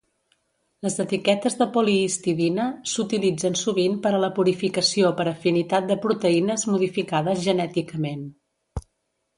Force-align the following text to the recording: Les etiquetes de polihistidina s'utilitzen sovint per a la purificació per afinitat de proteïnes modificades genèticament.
Les 0.85 0.95
etiquetes 1.03 1.57
de 1.59 1.67
polihistidina 1.75 2.65
s'utilitzen 2.93 3.59
sovint 3.61 4.01
per 4.07 4.15
a 4.15 4.23
la 4.25 4.31
purificació 4.39 5.13
per 5.21 5.27
afinitat 5.35 5.93
de 5.93 6.01
proteïnes 6.09 6.67
modificades 6.75 7.47
genèticament. 7.51 8.27